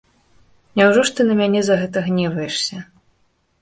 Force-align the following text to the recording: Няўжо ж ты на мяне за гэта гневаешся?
Няўжо 0.81 1.05
ж 1.11 1.15
ты 1.19 1.27
на 1.29 1.37
мяне 1.43 1.61
за 1.69 1.79
гэта 1.85 2.07
гневаешся? 2.09 2.77